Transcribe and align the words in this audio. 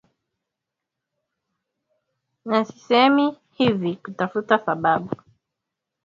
na 2.45 2.65
sisemi 2.65 3.37
hivi 3.53 3.95
kutafuta 3.95 4.59
sababu 4.59 5.15